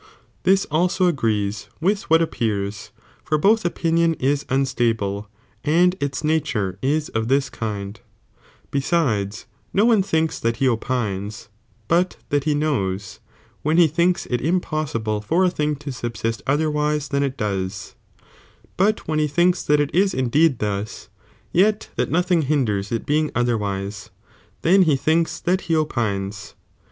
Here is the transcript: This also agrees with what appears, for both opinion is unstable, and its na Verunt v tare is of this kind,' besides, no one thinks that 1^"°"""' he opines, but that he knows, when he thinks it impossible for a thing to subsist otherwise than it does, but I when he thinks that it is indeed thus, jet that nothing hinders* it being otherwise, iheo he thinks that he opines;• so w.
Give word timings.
This 0.41 0.65
also 0.71 1.05
agrees 1.05 1.69
with 1.79 2.09
what 2.09 2.23
appears, 2.23 2.89
for 3.23 3.37
both 3.37 3.63
opinion 3.63 4.15
is 4.15 4.47
unstable, 4.49 5.29
and 5.63 5.95
its 5.99 6.23
na 6.23 6.39
Verunt 6.39 6.39
v 6.45 6.51
tare 6.53 6.77
is 6.81 7.09
of 7.09 7.27
this 7.27 7.51
kind,' 7.51 7.99
besides, 8.71 9.45
no 9.73 9.85
one 9.85 10.01
thinks 10.01 10.39
that 10.39 10.55
1^"°"""' 10.55 10.57
he 10.57 10.67
opines, 10.67 11.49
but 11.87 12.17
that 12.29 12.45
he 12.45 12.55
knows, 12.55 13.19
when 13.61 13.77
he 13.77 13.85
thinks 13.85 14.25
it 14.31 14.41
impossible 14.41 15.21
for 15.21 15.43
a 15.43 15.51
thing 15.51 15.75
to 15.75 15.91
subsist 15.91 16.41
otherwise 16.47 17.09
than 17.09 17.21
it 17.21 17.37
does, 17.37 17.93
but 18.77 19.01
I 19.01 19.03
when 19.05 19.19
he 19.19 19.27
thinks 19.27 19.61
that 19.65 19.79
it 19.79 19.93
is 19.93 20.15
indeed 20.15 20.57
thus, 20.57 21.09
jet 21.55 21.91
that 21.95 22.09
nothing 22.09 22.41
hinders* 22.49 22.91
it 22.91 23.05
being 23.05 23.29
otherwise, 23.35 24.09
iheo 24.63 24.83
he 24.83 24.95
thinks 24.95 25.39
that 25.41 25.61
he 25.69 25.75
opines;• 25.75 26.33
so 26.43 26.47
w. 26.47 26.55